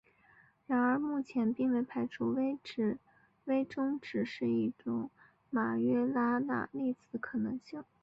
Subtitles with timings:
[0.65, 2.33] 然而目前并未排除
[3.45, 5.11] 微中子是一种
[5.51, 7.83] 马约拉纳粒子的可能性。